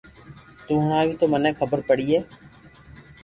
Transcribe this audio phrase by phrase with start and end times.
[0.65, 2.17] تو ھڻاوي تو مني خبر پڙئي